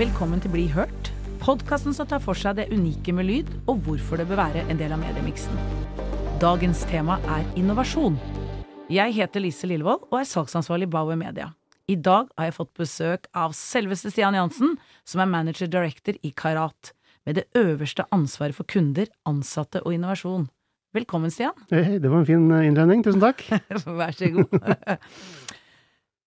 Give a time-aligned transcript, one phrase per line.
[0.00, 1.10] Velkommen til Bli hørt,
[1.42, 4.78] podkasten som tar for seg det unike med lyd, og hvorfor det bør være en
[4.80, 5.58] del av mediemiksen.
[6.40, 8.16] Dagens tema er innovasjon.
[8.88, 11.50] Jeg heter Lise Lillevold og er salgsansvarlig i Bauer Media.
[11.84, 16.32] I dag har jeg fått besøk av selveste Stian Jansen, som er manager director i
[16.32, 16.94] Karat,
[17.28, 20.48] med det øverste ansvaret for kunder, ansatte og innovasjon.
[20.96, 21.52] Velkommen, Stian.
[21.68, 23.04] Hei, det var en fin eh, innledning.
[23.04, 23.44] Tusen takk.
[24.00, 24.56] Vær så god.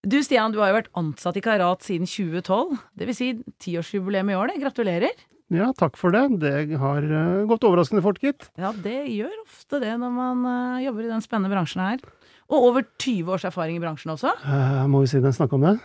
[0.03, 2.73] Du Stian, du har jo vært ansatt i Karat siden 2012.
[2.99, 3.27] Det vil si
[3.63, 4.59] tiårsjubileum i år, det.
[4.59, 5.21] Gratulerer.
[5.53, 6.25] Ja, takk for det.
[6.41, 8.49] Det har uh, gått overraskende fort, gitt.
[8.59, 12.03] Ja, det gjør ofte det når man uh, jobber i den spennende bransjen her.
[12.51, 14.33] Og over 20 års erfaring i bransjen også.
[14.43, 15.77] Uh, må vi si den snakke om det?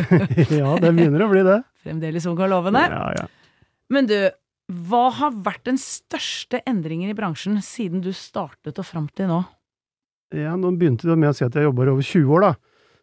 [0.60, 1.62] ja, det begynner å bli det.
[1.86, 2.82] Fremdeles ung og lovende.
[2.92, 3.62] Ja, ja.
[3.92, 4.18] Men du,
[4.90, 9.40] hva har vært den største endringen i bransjen siden du startet og fram til nå?
[10.36, 12.52] Ja, nå begynte du med å si at jeg jobber over 20 år, da.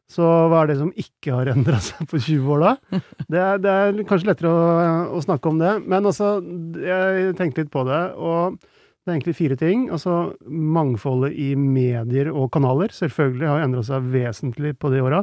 [0.09, 3.02] Så hva er det som ikke har endra seg på 20 år, da?
[3.30, 4.66] Det er, det er kanskje lettere å,
[5.14, 5.75] å, snakke om det.
[5.86, 6.39] Men altså,
[6.81, 9.86] jeg tenkte litt på det, og det er egentlig fire ting.
[9.94, 15.22] Altså, mangfoldet i medier og kanaler selvfølgelig har endra seg vesentlig på de åra.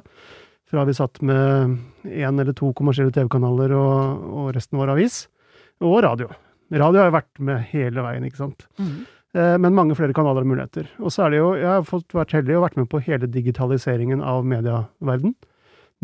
[0.71, 5.25] Fra vi satt med én eller to kommersielle TV-kanaler, og, og, resten var avis.
[5.83, 6.31] Og radio.
[6.75, 8.67] Radio har jo vært med hele veien, ikke sant.
[8.79, 9.05] Mm.
[9.37, 10.89] Eh, men mange flere kanaler og muligheter.
[11.03, 13.29] Og så er det jo, jeg har fått vært heldig og vært med på hele
[13.29, 15.35] digitaliseringen av medieverden.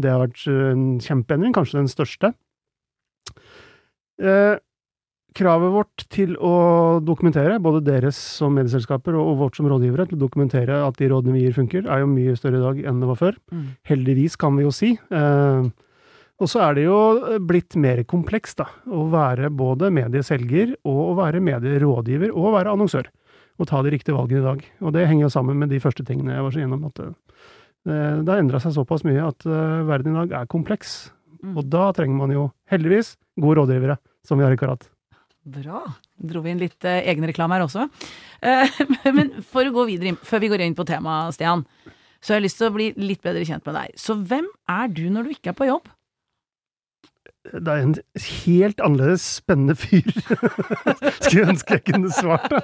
[0.01, 2.33] Det har vært eh, en kjempeendring, kanskje den største.
[4.21, 4.59] Eh,
[5.33, 6.57] kravet vårt til å
[7.05, 11.39] dokumentere, både deres som medieselskaper og vårt som rådgivere, til å dokumentere at de rådene
[11.39, 13.41] vi gir funker, er jo mye større i dag enn det var før.
[13.55, 13.65] Mm.
[13.89, 14.93] Heldigvis, kan vi jo si.
[14.93, 15.73] Eh,
[16.43, 17.01] og så er det jo
[17.49, 18.69] blitt mer komplekst, da.
[18.93, 23.09] Å være både medieselger og å være medierådgiver og å være annonsør
[23.63, 24.63] å ta de riktige valgene i dag.
[24.83, 26.87] Og det henger jo sammen med de første tingene jeg var så gjennom.
[26.91, 27.13] at uh,
[28.23, 31.13] Det har endra seg såpass mye at uh, verden i dag er kompleks.
[31.43, 31.55] Mm.
[31.57, 34.87] Og da trenger man jo heldigvis gode rådgivere, som vi har i Karat.
[35.43, 35.81] Bra.
[36.23, 37.89] Dro vi inn litt uh, egenreklame her også.
[39.17, 41.67] men for å gå videre, før vi går inn på temaet, Stian,
[42.23, 43.99] så har jeg lyst til å bli litt bedre kjent med deg.
[43.99, 45.91] Så hvem er du når du ikke er på jobb?
[47.43, 50.07] Det er en helt annerledes spennende fyr.
[51.25, 52.61] Skulle ønske jeg kunne svart det.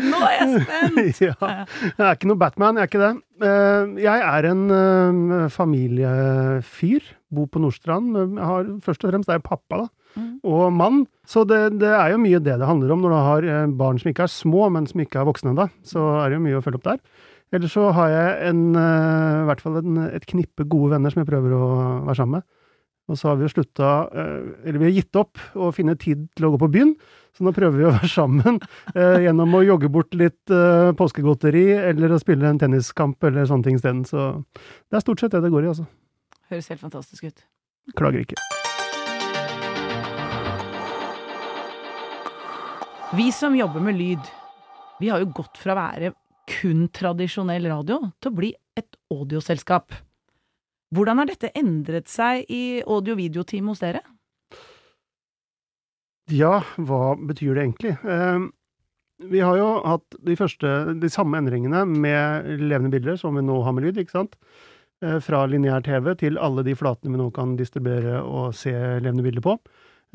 [0.00, 1.20] Nå er jeg spent!
[1.28, 1.34] ja.
[1.36, 3.12] Jeg er ikke noe Batman, jeg er ikke det.
[3.44, 7.12] Eh, jeg er en eh, familiefyr.
[7.36, 8.16] Bor på Nordstrand.
[8.40, 9.88] Har, først og fremst er jeg pappa, da.
[10.16, 10.32] Mm.
[10.48, 11.04] Og mann.
[11.28, 14.00] Så det, det, er jo mye det det handler om når du har eh, barn
[14.00, 15.68] som ikke er små, men som ikke er voksne ennå.
[15.84, 17.02] Så er det jo mye å følge opp der.
[17.54, 21.28] Ellers så har jeg en, i hvert fall en, et knippe gode venner som jeg
[21.28, 21.66] prøver å
[22.08, 22.48] være sammen med.
[23.06, 26.26] Og så har vi jo slutta eh, Eller vi har gitt opp å finne tid
[26.34, 26.94] til å gå på byen.
[27.36, 28.58] Så nå prøver vi å være sammen
[28.96, 33.68] eh, gjennom å jogge bort litt eh, påskegodteri eller å spille en tenniskamp eller sånne
[33.68, 34.02] ting isteden.
[34.08, 35.86] Så det er stort sett det det går i, altså.
[36.50, 37.44] Høres helt fantastisk ut.
[37.98, 38.40] Klager ikke.
[43.16, 44.32] Vi som jobber med lyd,
[44.98, 46.14] vi har jo gått fra å være
[46.50, 49.94] kun tradisjonell radio til å bli et audioselskap.
[50.94, 54.04] Hvordan har dette endret seg i audio-video-team hos dere?
[56.30, 57.96] Ja, hva betyr det egentlig?
[58.02, 58.46] Eh,
[59.30, 63.60] vi har jo hatt de første, de samme endringene med levende bilder som vi nå
[63.64, 64.34] har med lyd, ikke sant?
[65.04, 69.26] Eh, fra lineær TV til alle de flatene vi nå kan distribuere og se levende
[69.26, 69.56] bilder på.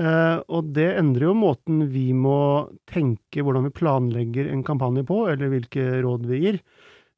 [0.02, 5.26] Eh, og det endrer jo måten vi må tenke hvordan vi planlegger en kampanje på,
[5.34, 6.62] eller hvilke råd vi gir.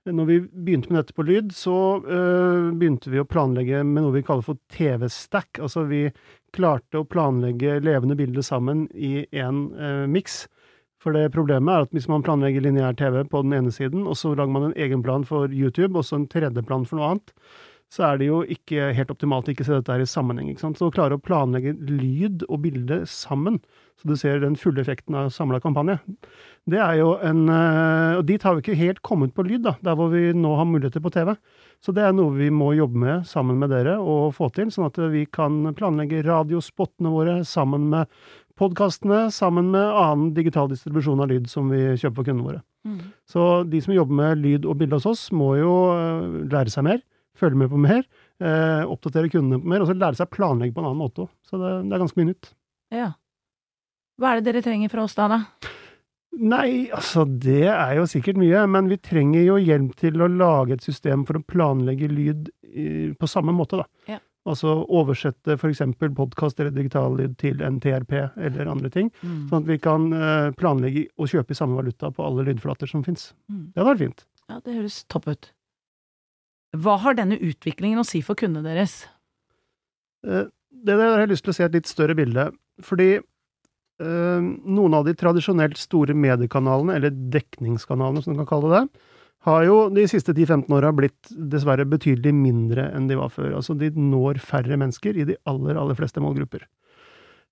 [0.03, 4.12] Når vi begynte med dette på lyd, så øh, begynte vi å planlegge med noe
[4.18, 5.62] vi kaller for TV-stack.
[5.64, 6.09] Altså vi
[6.52, 10.42] klarte å planlegge levende bilder sammen i én øh, miks.
[11.00, 14.19] For det problemet er at hvis man planlegger lineær TV på den ene siden, og
[14.19, 17.13] så lager man en egen plan for YouTube, og så en tredje plan for noe
[17.13, 17.34] annet,
[17.94, 20.52] så er det jo ikke helt optimalt å ikke se dette her i sammenheng.
[20.59, 23.62] Så å klare å planlegge lyd og bilde sammen,
[24.02, 26.00] så du ser den fulle effekten av samla kampanje,
[26.70, 29.76] det er jo en eh, Og dit har vi ikke helt kommet på lyd, da,
[29.84, 31.34] der hvor vi nå har muligheter på TV.
[31.84, 34.88] Så det er noe vi må jobbe med sammen med dere og få til, sånn
[34.88, 38.12] at vi kan planlegge radiospottene våre sammen med
[38.60, 42.62] podkastene, sammen med annen digital distribusjon av lyd som vi kjøper for kundene våre.
[42.88, 43.00] Mm.
[43.28, 46.88] Så de som jobber med lyd og bilde hos oss, må jo eh, lære seg
[46.88, 47.04] mer
[47.39, 48.04] følge med på mer,
[48.39, 51.25] eh, oppdatere kundene på mer, og så lære seg å planlegge på en annen måte
[51.25, 51.31] òg.
[51.48, 52.51] Så det, det, er ganske mye nytt.
[52.94, 53.10] Ja.
[54.19, 55.39] Hva er det dere trenger fra oss da, da?
[56.33, 60.77] Nei, altså det er jo sikkert mye, men vi trenger jo hjelp til å lage
[60.77, 64.15] et system for å planlegge lyd i, på samme måte, da.
[64.15, 64.19] Ja.
[64.50, 65.81] Altså oversette f.eks.
[66.18, 69.12] podkast eller digital lyd til en TRP eller andre ting.
[69.21, 69.38] Mm.
[69.48, 73.06] Sånn at vi kan eh, planlegge og kjøpe i samme valuta på alle lydflater som
[73.06, 73.30] fins.
[73.48, 73.69] Mm.
[73.71, 74.25] Det hadde vært fint.
[74.50, 75.51] Ja, det høres topp ut.
[76.83, 79.04] Hva har denne utviklingen å si for kundene deres?
[80.27, 80.50] Eh,
[80.83, 82.50] det der har jeg lyst til å se et litt større bilde.
[82.83, 83.13] Fordi
[84.01, 89.04] noen av de tradisjonelt store mediekanalene, eller dekningskanalene som du kan kalle det,
[89.44, 93.51] har jo de siste 10-15 åra blitt dessverre betydelig mindre enn de var før.
[93.57, 96.63] Altså de når færre mennesker i de aller, aller fleste målgrupper.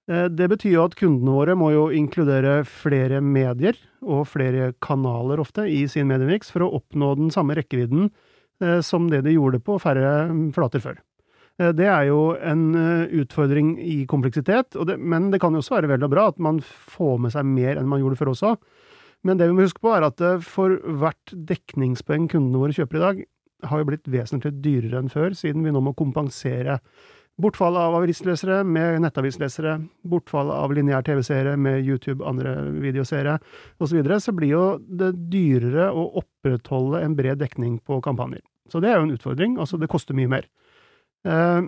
[0.10, 5.44] Eh, det betyr jo at kundene våre må jo inkludere flere medier, og flere kanaler
[5.44, 8.08] ofte, i sin mediemiks for å oppnå den samme rekkevidden
[8.64, 11.02] eh, som det de gjorde på færre flater før.
[11.62, 12.64] Eh, det er jo en
[13.22, 16.62] utfordring i kompleksitet, det, men det kan jo også være vel og bra at man
[16.66, 18.56] får med seg mer enn man gjorde før også.
[19.28, 23.06] Men det vi må huske på, er at for hvert dekningspoeng kundene våre kjøper i
[23.06, 23.24] dag,
[23.70, 26.80] har jo blitt vesentlig dyrere enn før, siden vi nå må kompensere
[27.42, 29.78] bortfallet av avislesere med nettavislesere,
[30.08, 35.14] bortfallet av lineær TV-seere med YouTube, andre videoseere osv., så, videre, så blir jo det
[35.32, 38.44] dyrere å opprettholde en bred dekning på kampanjer.
[38.72, 39.58] Så det er jo en utfordring.
[39.60, 40.48] Altså, det koster mye mer.
[41.28, 41.62] Eh,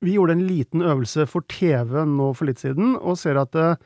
[0.00, 3.80] vi gjorde en liten øvelse for TV nå for litt siden, og ser at eh,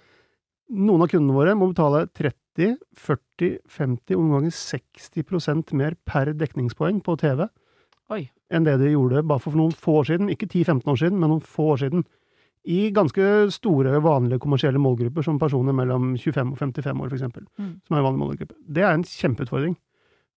[0.74, 6.30] noen av kundene våre må betale 30, 40, 50 og noen ganger 60% mer per
[6.38, 7.48] dekningspoeng på TV
[8.14, 8.20] Oi.
[8.52, 10.30] enn det de gjorde bare for noen få år siden.
[10.30, 12.06] Ikke 10-15 år siden, men noen få år siden.
[12.64, 17.42] I ganske store, vanlige kommersielle målgrupper, som personer mellom 25 og 55 år, f.eks.
[17.60, 17.74] Mm.
[17.84, 18.56] Som er en vanlig målgruppe.
[18.64, 19.74] Det er en kjempeutfordring.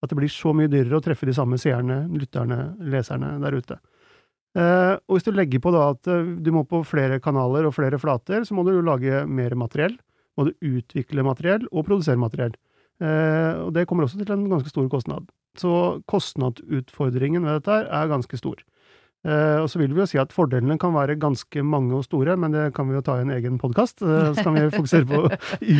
[0.04, 3.80] At det blir så mye dyrere å treffe de samme seerne, lytterne, leserne der ute.
[4.58, 7.76] Eh, og hvis du legger på da at eh, du må på flere kanaler og
[7.76, 9.98] flere flater, så må du jo lage mer materiell.
[10.38, 12.54] Må du utvikle materiell og produsere materiell.
[13.02, 15.30] Eh, og det kommer også til en ganske stor kostnad.
[15.58, 15.72] Så
[16.10, 18.62] kostnadsutfordringen ved dette er ganske stor.
[19.28, 22.38] Eh, og så vil vi jo si at fordelene kan være ganske mange og store,
[22.40, 24.00] men det kan vi jo ta i en egen podkast.
[24.00, 25.24] Uh, så kan vi fokusere på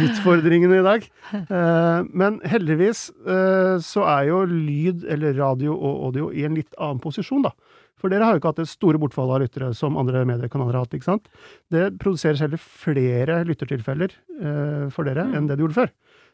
[0.08, 1.08] utfordringene i dag.
[1.48, 6.76] Uh, men heldigvis eh, så er jo lyd, eller radio og audio, i en litt
[6.76, 7.56] annen posisjon, da.
[7.98, 10.86] For dere har jo ikke hatt det store bortfallet av lyttere som andre mediekanaler har
[10.86, 11.32] hatt, ikke sant?
[11.74, 15.34] Det produseres heller flere lyttertilfeller eh, for dere mm.
[15.38, 15.94] enn det det gjorde før.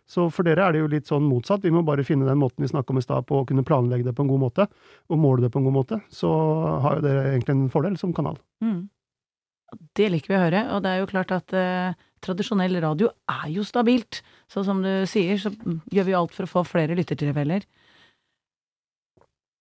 [0.10, 1.64] Så for dere er det jo litt sånn motsatt.
[1.64, 4.10] Vi må bare finne den måten vi snakka om i stad på å kunne planlegge
[4.10, 4.68] det på en god måte,
[5.10, 6.00] og måle det på en god måte.
[6.12, 6.32] Så
[6.84, 8.40] har jo dere egentlig en fordel som kanal.
[8.64, 8.90] Mm.
[9.98, 13.48] Det liker vi å høre, og det er jo klart at eh, tradisjonell radio er
[13.56, 14.22] jo stabilt.
[14.52, 15.54] Så som du sier, så
[15.94, 17.66] gjør vi alt for å få flere lyttertilfeller.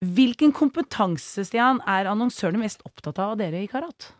[0.02, 4.10] Hvilken kompetanse, Stian, er annonsørene mest opptatt av av dere i Karat?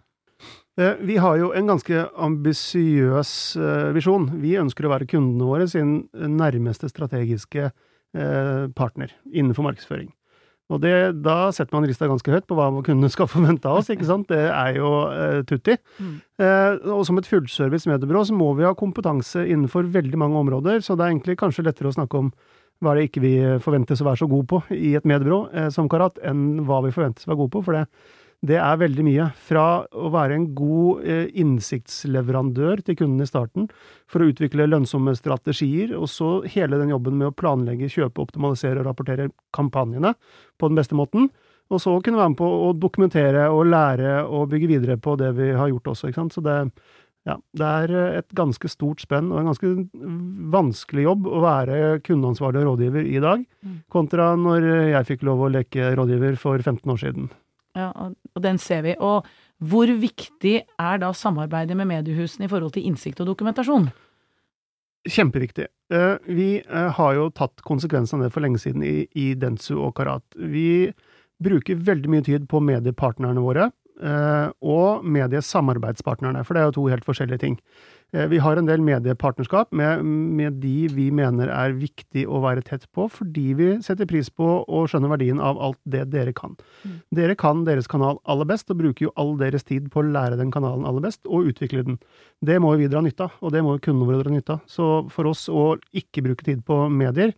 [0.81, 4.31] Eh, vi har jo en ganske ambisiøs eh, visjon.
[4.41, 10.09] Vi ønsker å være kundene våre sin nærmeste strategiske eh, partner innenfor markedsføring.
[10.73, 13.91] Og det, da setter man rista ganske høyt på hva kundene skal forvente av oss,
[13.93, 14.31] ikke sant.
[14.33, 15.77] Det er jo eh, tutti.
[15.99, 16.17] Mm.
[16.41, 20.81] Eh, og som et fullservice mediebyrå så må vi ha kompetanse innenfor veldig mange områder,
[20.81, 22.33] så det er egentlig kanskje lettere å snakke om
[22.83, 25.91] hva det ikke vi forventes å være så gode på i et mediebyrå eh, som
[25.93, 27.65] Karat, enn hva vi forventes å være gode på.
[27.69, 27.85] For det,
[28.43, 29.29] det er veldig mye.
[29.47, 33.69] Fra å være en god eh, innsiktsleverandør til kunden i starten,
[34.11, 38.83] for å utvikle lønnsomme strategier, og så hele den jobben med å planlegge, kjøpe, optimalisere
[38.83, 40.17] og rapportere kampanjene
[40.59, 41.31] på den beste måten.
[41.73, 45.31] Og så kunne være med på å dokumentere og lære og bygge videre på det
[45.39, 46.11] vi har gjort også.
[46.11, 46.35] ikke sant?
[46.35, 46.57] Så det,
[47.31, 49.71] ja, det er et ganske stort spenn og en ganske
[50.53, 53.79] vanskelig jobb å være kundeansvarlig rådgiver i dag, mm.
[53.95, 57.31] kontra når jeg fikk lov å leke rådgiver for 15 år siden.
[57.79, 57.89] Ja,
[58.37, 58.95] og den ser vi.
[59.01, 59.29] Og
[59.63, 63.89] hvor viktig er da samarbeidet med mediehusene i forhold til innsikt og dokumentasjon?
[65.09, 65.67] Kjempeviktig.
[65.93, 69.75] Eh, vi eh, har jo tatt konsekvensen av det for lenge siden i, i Dentsu
[69.81, 70.25] og Karat.
[70.37, 70.93] Vi
[71.43, 76.87] bruker veldig mye tid på mediepartnerne våre eh, og mediesamarbeidspartnerne, for det er jo to
[76.93, 77.59] helt forskjellige ting.
[78.13, 82.65] Eh, vi har en del mediepartnerskap med, med, de vi mener er viktig å være
[82.67, 86.59] tett på, fordi vi setter pris på og skjønner verdien av alt det dere kan.
[86.85, 86.99] Mm.
[87.17, 90.37] Dere kan deres kanal aller best, og bruker jo all deres tid på å lære
[90.41, 91.99] den kanalen aller best, og utvikle den.
[92.45, 94.69] Det må vi dra nytte av, og det må kundene våre dra nytte av.
[94.69, 97.33] Så for oss å ikke bruke tid på medier,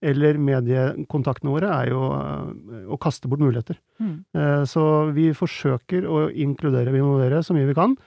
[0.00, 3.76] eller mediekontaktene våre, er jo eh, å kaste bort muligheter.
[4.00, 4.14] Mm.
[4.32, 7.98] Eh, så vi forsøker å inkludere og involvere så mye vi kan.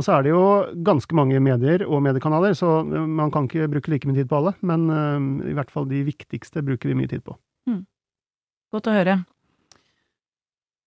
[0.00, 0.44] Og så er det jo
[0.86, 4.38] ganske mange medier og mediekanaler, så eh, man kan ikke bruke like mye tid på
[4.40, 4.54] alle.
[4.64, 7.36] Men uh, i hvert fall de viktigste bruker vi mye tid på.
[7.68, 7.82] Mm.
[8.72, 9.18] Godt å høre.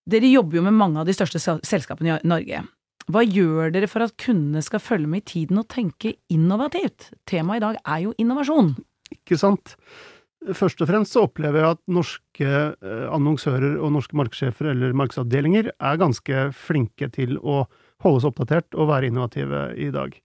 [0.10, 2.64] Dere jobber jo med mange av de største selskapene i Norge.
[3.10, 7.12] Hva gjør dere for at kundene skal følge med i tiden og tenke innovativt?
[7.30, 8.74] Temaet i dag er jo innovasjon.
[9.14, 9.76] Ikke sant.
[10.58, 15.72] Først og fremst så opplever jeg at norske eh, annonsører og norske markedssjefer eller markedsavdelinger
[15.74, 17.64] er ganske flinke til å
[18.04, 20.16] holde oss oppdatert og være innovative i dag.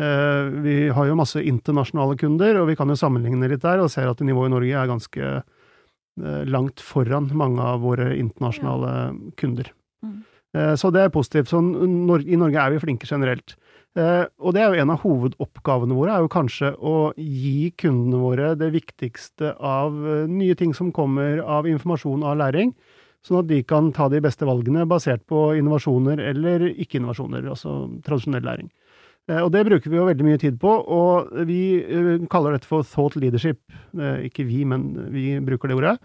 [0.00, 3.92] Eh, vi har jo masse internasjonale kunder, og vi kan jo sammenligne litt der, og
[3.92, 8.94] ser at nivået i Norge er ganske eh, langt foran mange av våre internasjonale
[9.40, 9.68] kunder.
[10.04, 10.22] Mm.
[10.56, 11.52] Eh, så det er positivt.
[11.52, 13.56] Så I Norge er vi flinke generelt.
[13.92, 18.22] Eh, og det er jo en av hovedoppgavene våre, er jo kanskje å gi kundene
[18.22, 19.92] våre det viktigste av
[20.32, 22.72] nye ting som kommer av informasjon og læring,
[23.26, 27.76] sånn at de kan ta de beste valgene basert på innovasjoner eller ikke-innovasjoner, altså
[28.06, 28.72] tradisjonell læring.
[29.30, 31.62] Eh, og det bruker vi jo veldig mye tid på, og vi
[32.32, 33.62] kaller dette for thought leadership.
[34.26, 35.96] Ikke vi, men vi bruker det ordet.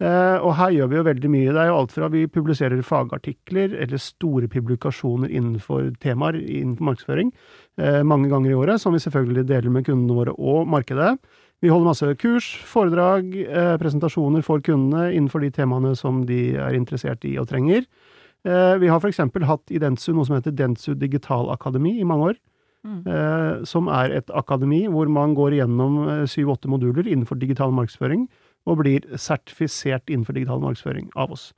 [0.00, 1.52] Eh, og her gjør vi jo veldig mye.
[1.52, 7.32] Det er jo alt fra vi publiserer fagartikler eller store publikasjoner innenfor temaer innenfor markedsføring
[7.76, 11.18] eh, mange ganger i året, som vi selvfølgelig deler med kundene våre og markedet.
[11.60, 16.76] Vi holder masse kurs, foredrag, eh, presentasjoner for kundene innenfor de temaene som de er
[16.78, 17.84] interessert i og trenger.
[18.40, 19.18] Vi har f.eks.
[19.20, 22.38] hatt i Dentsu noe som heter Dentsu Digital Akademi i mange år.
[22.88, 23.02] Mm.
[23.68, 28.24] Som er et akademi hvor man går igjennom syv-åtte moduler innenfor digital markedsføring
[28.64, 31.50] og blir sertifisert innenfor digital markedsføring av oss.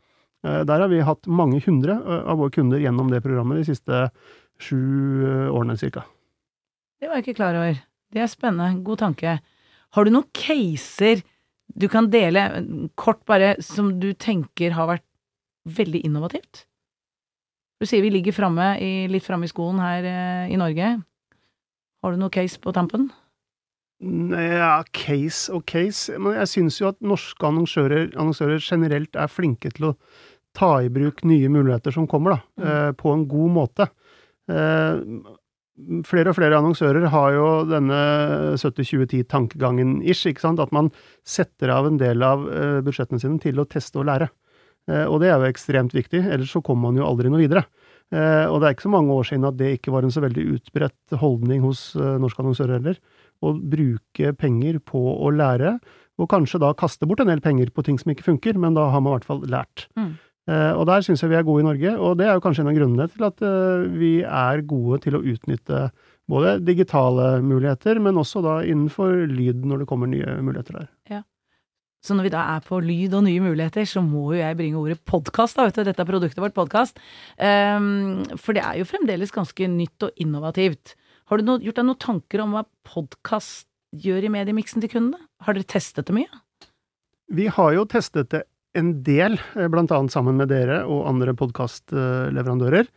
[0.46, 3.68] Eh, der har vi hatt mange hundre eh, av våre kunder gjennom det programmet de
[3.70, 4.08] siste
[4.62, 4.78] sju
[5.22, 6.04] eh, årene ca.
[6.98, 7.82] Det var jeg ikke klar over.
[8.12, 8.82] Det er spennende.
[8.86, 9.38] God tanke.
[9.92, 11.22] Har du noen caser
[11.72, 12.42] du kan dele,
[13.00, 15.06] kort bare, som du tenker har vært
[15.68, 16.66] veldig innovativt?
[17.80, 18.74] Du sier vi ligger framme,
[19.08, 20.06] litt framme i skoen her
[20.52, 20.94] i Norge.
[22.02, 23.08] Har du noen case på tampen?
[24.02, 26.16] Ja, case og case.
[26.18, 29.96] Men jeg syns jo at norske annonsører, annonsører, generelt er flinke til å
[30.56, 32.66] ta i bruk nye muligheter som kommer, da, mm.
[32.72, 33.86] eh, på en god måte.
[34.50, 34.98] Eh,
[36.06, 37.98] flere og flere annonsører har jo denne
[38.60, 40.60] 70-20-10-tankegangen ish, ikke sant?
[40.62, 40.90] At man
[41.24, 44.28] setter av en del av eh, budsjettene sine til å teste og lære.
[44.90, 47.64] Eh, og det er jo ekstremt viktig, ellers så kommer man jo aldri noe videre.
[48.12, 50.22] Eh, og det er ikke så mange år siden at det ikke var en så
[50.24, 53.00] veldig utbredt holdning hos norske annonsører heller
[53.42, 55.76] å bruke penger på å lære,
[56.20, 58.90] og kanskje da kaste bort en del penger på ting som ikke funker, men da
[58.92, 59.88] har man i hvert fall lært.
[59.98, 60.12] Mm.
[60.50, 62.64] Eh, og der syns jeg vi er gode i Norge, og det er jo kanskje
[62.64, 65.84] en av grunnene til at eh, vi er gode til å utnytte
[66.30, 70.88] både digitale muligheter, men også da innenfor lyd når det kommer nye muligheter der.
[71.10, 71.22] Ja.
[72.02, 74.80] Så når vi da er på lyd og nye muligheter, så må jo jeg bringe
[74.80, 75.84] ordet podkast, vet du.
[75.86, 76.98] Dette produktet vårt, podkast.
[77.38, 80.96] Um, ehm, for det er jo fremdeles ganske nytt og innovativt.
[81.30, 83.68] Har du no, gjort deg noen tanker om hva podkast
[84.02, 85.22] gjør i mediemiksen til kundene?
[85.46, 86.42] Har dere testet det mye?
[87.32, 88.42] Vi har jo testet det
[88.78, 92.88] en del, eh, blant annet sammen med dere og andre podkastleverandører.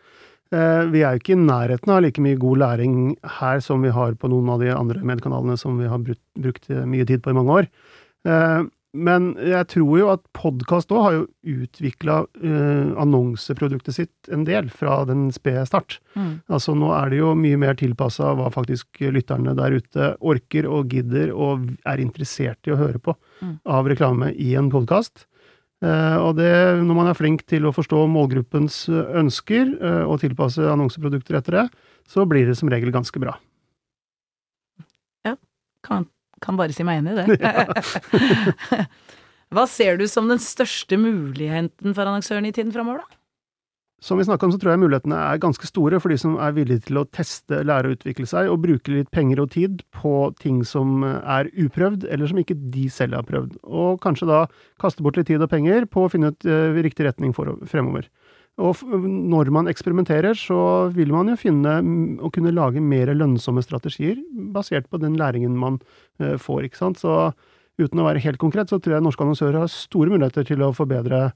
[0.54, 2.96] Eh, vi er jo ikke i nærheten av like mye god læring
[3.42, 7.06] her som vi har på noen av de andre mediekanalene som vi har brukt mye
[7.06, 7.70] tid på i mange år.
[8.30, 8.64] Eh,
[8.96, 11.26] men jeg tror jo at podkast òg har jo
[11.66, 12.22] utvikla
[12.96, 15.98] annonseproduktet sitt en del fra den spede start.
[16.16, 16.40] Mm.
[16.48, 20.96] Altså nå er det jo mye mer tilpassa hva faktisk lytterne der ute orker og
[20.96, 23.58] gidder og er interessert i å høre på mm.
[23.68, 25.28] av reklame i en podkast.
[25.84, 30.64] Eh, og det, når man er flink til å forstå målgruppens ønsker uh, og tilpasse
[30.64, 31.66] annonseprodukter etter det,
[32.10, 33.36] så blir det som regel ganske bra.
[35.28, 35.36] Ja,
[35.86, 36.08] kan
[36.44, 37.52] kan bare si meg enig i det.
[39.56, 43.22] Hva ser du som den største muligheten for annonsørene i tiden framover, da?
[44.06, 46.52] Som vi snakka om, så tror jeg mulighetene er ganske store for de som er
[46.54, 50.12] villige til å teste, lære og utvikle seg, og bruke litt penger og tid på
[50.38, 53.56] ting som er uprøvd, eller som ikke de selv har prøvd.
[53.66, 54.44] Og kanskje da
[54.82, 58.06] kaste bort litt tid og penger på å finne ut uh, riktig retning for fremover.
[58.62, 60.60] Og når man eksperimenterer, så
[60.94, 61.74] vil man jo finne
[62.22, 64.22] å kunne lage mer lønnsomme strategier
[64.54, 65.82] basert på den læringen man
[66.22, 67.02] uh, får, ikke sant.
[67.02, 67.34] Så
[67.82, 70.70] uten å være helt konkret, så tror jeg norske annonsører har store muligheter til å
[70.78, 71.32] forbedre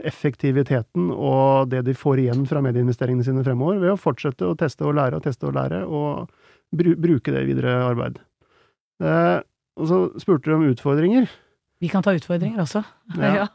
[0.00, 4.86] effektiviteten og det de får igjen fra medieinvesteringene sine fremover, ved å fortsette å teste
[4.88, 6.30] og lære og teste og lære, og
[6.72, 8.20] bru bruke det i videre arbeid.
[9.02, 9.38] Eh,
[9.80, 11.28] og så spurte du om utfordringer.
[11.82, 12.84] Vi kan ta utfordringer også.
[13.18, 13.48] Ja.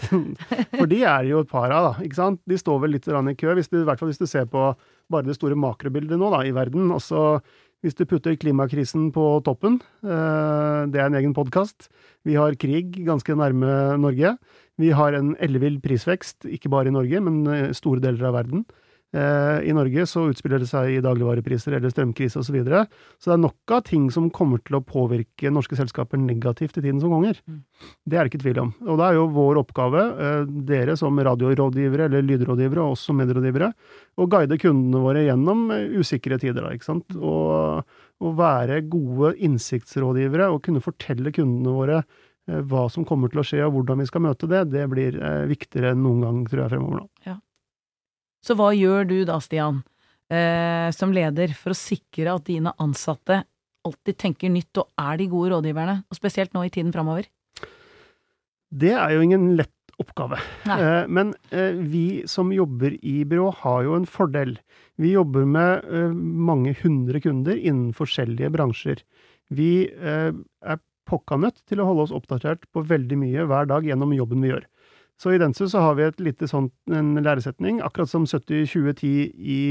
[0.76, 2.04] For de er jo et par av, da.
[2.04, 2.40] ikke sant?
[2.50, 4.72] De står vel litt i kø, hvis du, i hvert fall hvis du ser på
[5.10, 6.90] bare det store makrobildet nå da, i verden.
[6.92, 7.40] Også
[7.80, 11.88] hvis du putter klimakrisen på toppen, eh, det er en egen podkast.
[12.28, 14.34] Vi har krig ganske nærme Norge.
[14.78, 18.64] Vi har en ellevill prisvekst, ikke bare i Norge, men i store deler av verden.
[19.10, 22.46] Eh, I Norge så utspiller det seg i dagligvarepriser eller strømkrise osv.
[22.50, 22.84] Så, videre.
[23.18, 26.84] så det er nok av ting som kommer til å påvirke norske selskaper negativt i
[26.84, 27.38] tiden som kommer.
[27.46, 27.60] Mm.
[28.06, 28.72] Det er det ikke tvil om.
[28.86, 33.72] Og det er jo vår oppgave, eh, dere som radiorådgivere eller lydrådgivere, og også medrådgivere,
[34.18, 36.62] å guide kundene våre gjennom eh, usikre tider.
[36.62, 37.18] Da, ikke sant?
[37.18, 37.82] Og,
[38.22, 42.02] og være gode innsiktsrådgivere og kunne fortelle kundene våre
[42.70, 45.16] hva som kommer til å skje og hvordan vi skal møte det, det blir
[45.50, 47.06] viktigere enn noen gang, tror jeg, fremover nå.
[47.28, 47.36] Ja.
[48.44, 49.82] Så hva gjør du da, Stian,
[50.32, 53.42] eh, som leder, for å sikre at dine ansatte
[53.86, 57.28] alltid tenker nytt og er de gode rådgiverne, og spesielt nå i tiden fremover?
[58.70, 60.38] Det er jo ingen lett oppgave.
[60.64, 64.56] Eh, Men eh, vi som jobber i byrå, har jo en fordel.
[65.00, 66.12] Vi jobber med eh,
[66.50, 69.02] mange hundre kunder innen forskjellige bransjer.
[69.52, 70.80] Vi eh, er
[71.10, 74.52] pokka nødt til å holde oss oppdatert på veldig mye hver dag gjennom jobben vi
[74.52, 74.68] gjør.
[75.20, 79.02] Så i Densu så har vi et lite sånt, en læresetning, akkurat som 70-20-10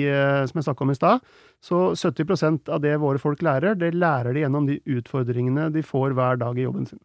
[0.06, 1.24] eh, som jeg snakka om i stad.
[1.66, 6.14] Så 70% av det våre folk lærer, det lærer de gjennom de utfordringene de får
[6.20, 7.02] hver dag i jobben sin.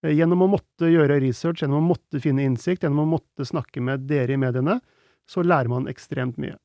[0.00, 3.84] Eh, Gjennom å måtte gjøre research, gjennom å måtte finne innsikt, gjennom å måtte snakke
[3.84, 4.80] med dere i mediene,
[5.28, 6.56] så lærer man ekstremt mye.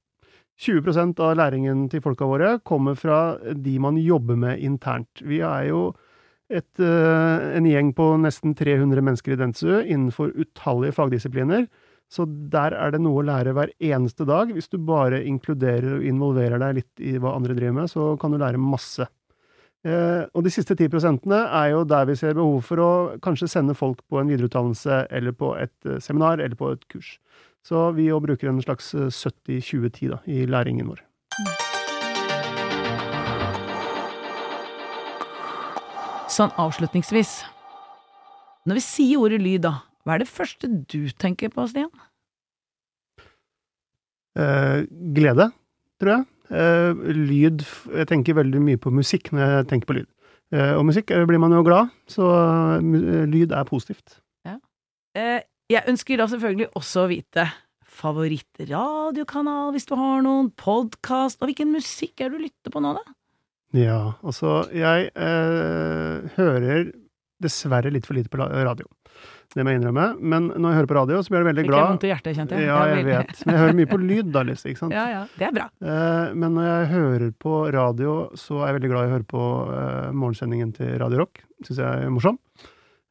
[0.64, 5.22] 20% av læringen til folka våre kommer fra de man jobber med internt.
[5.22, 5.92] Vi er jo
[6.50, 11.68] et, eh, en gjeng på nesten 300 mennesker i Dentsu innenfor utallige fagdisipliner.
[12.08, 14.54] Så der er det noe å lære hver eneste dag.
[14.56, 18.32] Hvis du bare inkluderer og involverer deg litt i hva andre driver med, så kan
[18.32, 19.10] du lære masse.
[19.88, 22.90] Eh, og de siste 10 prosentene er jo der vi ser behov for å
[23.24, 27.18] kanskje sende folk på en videreutdannelse, eller på et eh, seminar, eller på et kurs.
[27.68, 31.04] Så vi jo bruker en slags eh, 70-20-10 i læringen vår.
[36.38, 37.40] Sånn avslutningsvis.
[38.70, 41.90] Når vi sier ordet lyd, da, hva er det første du tenker på, Stian?
[44.38, 44.84] Eh,
[45.18, 45.50] glede,
[45.98, 46.28] tror jeg.
[46.48, 50.10] Eh, lyd Jeg tenker veldig mye på musikk når jeg tenker på lyd.
[50.54, 52.30] Eh, og musikk eh, blir man jo glad, så
[52.78, 54.20] eh, lyd er positivt.
[55.18, 55.42] Eh,
[55.72, 57.48] jeg ønsker da selvfølgelig også å vite
[57.98, 62.94] favorittradiokanal, hvis du har noen, podkast, og hvilken musikk er det du lytter på nå,
[63.00, 63.17] da?
[63.76, 66.92] Ja, altså Jeg eh, hører
[67.44, 68.88] dessverre litt for lite på radio.
[69.54, 70.06] Det må jeg innrømme.
[70.20, 72.38] Men når jeg hører på radio, så blir jeg veldig Fikk jeg vondt i hjertet,
[72.38, 72.68] kjente jeg.
[72.68, 73.44] Ja, jeg vet.
[73.46, 74.72] Men jeg hører mye på lyd, da, Lise.
[74.72, 74.96] Ikke sant?
[74.98, 75.22] Ja, ja.
[75.38, 75.68] Det er bra.
[75.82, 79.30] Eh, men når jeg hører på radio, så er jeg veldig glad i å høre
[79.36, 79.46] på
[79.78, 81.44] eh, morgensendingen til Radio Rock.
[81.68, 82.42] Syns jeg er morsom.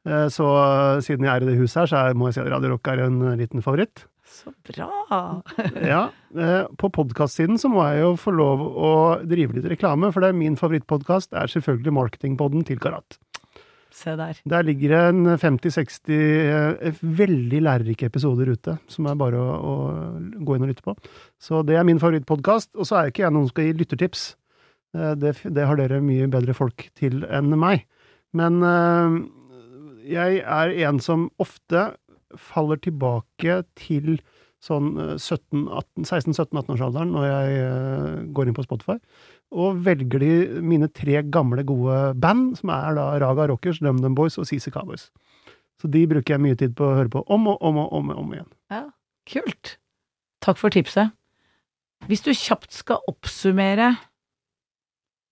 [0.07, 2.51] Eh, så eh, siden jeg er i det huset her, så må jeg si at
[2.53, 4.05] Radio Rock er en eh, liten favoritt.
[4.37, 4.87] Så bra.
[5.81, 6.01] Ja,
[6.31, 8.91] på På podkastsiden så må jeg jo få lov å
[9.25, 13.17] drive litt reklame, for det er min favorittpodkast er selvfølgelig Marketingpodden til Karat.
[13.97, 14.37] Se der.
[14.45, 20.41] Der ligger det en 50-60 eh, veldig lærerike episoder ute, som er bare å, å
[20.45, 20.93] gå inn og lytte på.
[21.41, 22.75] Så det er min favorittpodkast.
[22.77, 24.27] Og så er ikke jeg noen som skal gi lyttertips.
[24.93, 27.87] Eh, Det, det har dere mye bedre folk til enn meg.
[28.37, 29.17] Men eh,
[30.13, 31.87] jeg er en som ofte
[32.35, 34.17] faller tilbake til
[34.63, 38.97] sånn 16-17-18-årsalderen når jeg eh, går inn på Spotify,
[39.53, 40.31] og velger de
[40.65, 45.07] mine tre gamle, gode band, som er da Raga Rockers, DumDum Boys og CC Cowboys.
[45.77, 48.11] Så de bruker jeg mye tid på å høre på om og om og om,
[48.11, 48.49] og om igjen.
[48.73, 48.83] Ja,
[49.29, 49.77] kult.
[50.43, 51.13] Takk for tipset.
[52.09, 53.93] Hvis du kjapt skal oppsummere,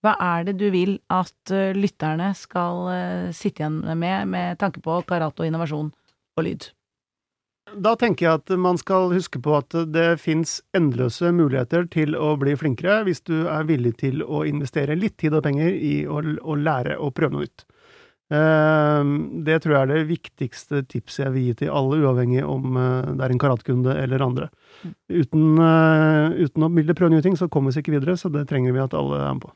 [0.04, 4.82] hva er det du vil at eh, lytterne skal eh, sitte igjen med med tanke
[4.84, 6.70] på karat og innovasjon og lyd?
[7.74, 12.36] Da tenker jeg at man skal huske på at det fins endeløse muligheter til å
[12.38, 16.22] bli flinkere hvis du er villig til å investere litt tid og penger i å,
[16.22, 17.66] å lære å prøve noe nytt.
[18.30, 19.10] Eh,
[19.46, 23.12] Det tror jeg er det viktigste tipset jeg vil gi til alle, uavhengig om eh,
[23.18, 24.48] det er en karatkunde eller andre.
[25.10, 28.46] Uten, eh, uten å ville prøve nye ting, så kommer vi ikke videre, så det
[28.50, 29.54] trenger vi at alle er med på.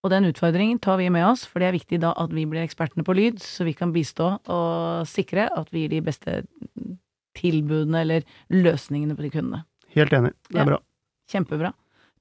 [0.00, 2.64] Og den utfordringen tar vi med oss, for det er viktig da at vi blir
[2.64, 6.38] ekspertene på lyd, så vi kan bistå og sikre at vi gir de beste
[7.40, 9.64] tilbudene eller løsningene på de kundene.
[9.96, 10.34] Helt enig.
[10.50, 10.62] Det Ja.
[10.62, 10.80] er bra.
[11.32, 11.72] Kjempebra.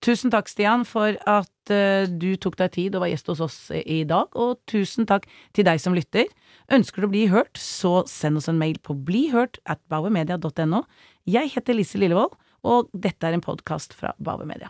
[0.02, 3.58] Tusen takk, Stian, for at eh, du tok deg tid og var gjest hos oss
[3.76, 6.24] i dag, og tusen takk til deg som lytter.
[6.72, 10.86] Ønsker du å bli hørt, så send oss en mail på blihørt at bauermedia.no.
[11.28, 12.32] Jeg heter Lise Lillevold,
[12.64, 14.70] og dette er en podkast fra Bauer Media.